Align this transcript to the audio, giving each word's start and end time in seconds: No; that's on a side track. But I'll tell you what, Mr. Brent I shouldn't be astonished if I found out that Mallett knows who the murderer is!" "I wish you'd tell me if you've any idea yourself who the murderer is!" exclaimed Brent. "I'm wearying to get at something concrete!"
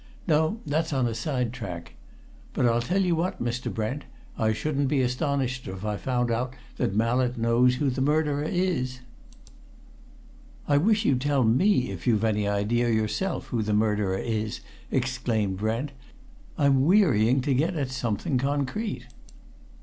No; 0.25 0.57
that's 0.65 0.91
on 0.93 1.05
a 1.05 1.13
side 1.13 1.53
track. 1.53 1.93
But 2.53 2.65
I'll 2.65 2.81
tell 2.81 3.03
you 3.03 3.15
what, 3.15 3.39
Mr. 3.39 3.71
Brent 3.71 4.05
I 4.35 4.51
shouldn't 4.51 4.87
be 4.87 4.99
astonished 5.01 5.67
if 5.67 5.85
I 5.85 5.95
found 5.95 6.31
out 6.31 6.55
that 6.77 6.95
Mallett 6.95 7.37
knows 7.37 7.75
who 7.75 7.91
the 7.91 8.01
murderer 8.01 8.41
is!" 8.41 9.01
"I 10.67 10.77
wish 10.77 11.05
you'd 11.05 11.21
tell 11.21 11.43
me 11.43 11.91
if 11.91 12.07
you've 12.07 12.23
any 12.23 12.47
idea 12.47 12.89
yourself 12.89 13.49
who 13.49 13.61
the 13.61 13.75
murderer 13.75 14.17
is!" 14.17 14.61
exclaimed 14.89 15.57
Brent. 15.57 15.91
"I'm 16.57 16.83
wearying 16.83 17.41
to 17.41 17.53
get 17.53 17.75
at 17.75 17.91
something 17.91 18.39
concrete!" 18.39 19.05